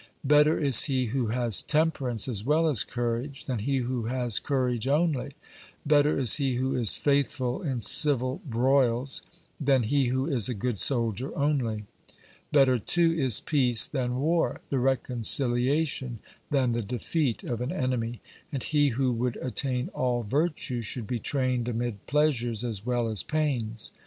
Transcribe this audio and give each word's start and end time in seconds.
Better 0.23 0.57
is 0.57 0.85
he 0.85 1.05
who 1.13 1.27
has 1.27 1.61
temperance 1.61 2.27
as 2.27 2.43
well 2.43 2.67
as 2.67 2.83
courage, 2.83 3.45
than 3.45 3.59
he 3.59 3.77
who 3.85 4.05
has 4.05 4.39
courage 4.39 4.87
only; 4.87 5.33
better 5.85 6.17
is 6.17 6.37
he 6.37 6.55
who 6.55 6.75
is 6.75 6.95
faithful 6.97 7.61
in 7.61 7.81
civil 7.81 8.41
broils, 8.43 9.21
than 9.59 9.83
he 9.83 10.05
who 10.07 10.25
is 10.25 10.49
a 10.49 10.55
good 10.55 10.79
soldier 10.79 11.31
only. 11.37 11.85
Better, 12.51 12.79
too, 12.79 13.11
is 13.13 13.41
peace 13.41 13.85
than 13.85 14.15
war; 14.19 14.61
the 14.71 14.79
reconciliation 14.79 16.17
than 16.49 16.71
the 16.71 16.81
defeat 16.81 17.43
of 17.43 17.61
an 17.61 17.71
enemy. 17.71 18.21
And 18.51 18.63
he 18.63 18.87
who 18.87 19.11
would 19.13 19.37
attain 19.37 19.89
all 19.89 20.23
virtue 20.23 20.81
should 20.81 21.05
be 21.05 21.19
trained 21.19 21.67
amid 21.67 22.07
pleasures 22.07 22.63
as 22.63 22.83
well 22.83 23.07
as 23.07 23.21
pains. 23.21 23.91